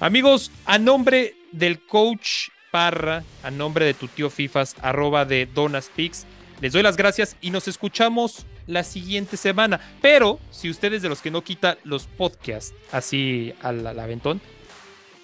[0.00, 6.26] Amigos, a nombre del coach Parra, a nombre de tu tío Fifas, arroba de Donaspix,
[6.60, 9.80] les doy las gracias y nos escuchamos la siguiente semana.
[10.02, 14.40] Pero si ustedes de los que no quita los podcasts así al, al aventón,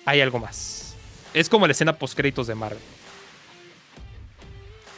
[0.07, 0.95] hay algo más.
[1.35, 2.79] Es como la escena post créditos de Marvel.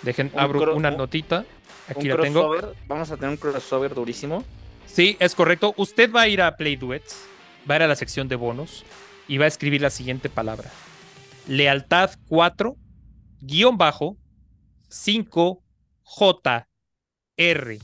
[0.03, 1.45] Dejen, Un abro una un- notita.
[1.89, 2.73] Aquí un la tengo.
[2.87, 4.45] Vamos a tener un crossover durísimo.
[4.95, 5.75] Sí, es correcto.
[5.77, 7.27] Usted va a ir a Play Duets,
[7.69, 8.85] va a ir a la sección de bonos
[9.27, 10.71] y va a escribir la siguiente palabra.
[11.49, 12.77] Lealtad 4,
[13.41, 14.17] guion bajo,
[14.89, 15.61] 5,
[16.05, 16.69] J,
[17.37, 17.79] R,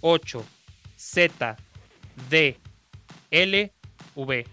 [0.00, 0.44] 8,
[0.96, 1.56] Z,
[2.30, 2.56] D,
[3.32, 3.72] L,
[4.14, 4.46] V.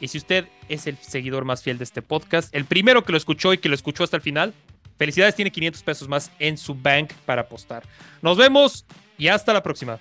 [0.00, 3.18] Y si usted es el seguidor más fiel de este podcast, el primero que lo
[3.18, 4.54] escuchó y que lo escuchó hasta el final,
[4.96, 7.82] felicidades, tiene 500 pesos más en su bank para apostar.
[8.22, 8.86] Nos vemos
[9.18, 10.00] y hasta la próxima.